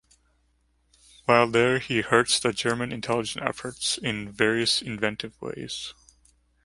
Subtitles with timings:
[1.25, 5.93] While there, he hurts the German intelligence efforts in various inventive ways.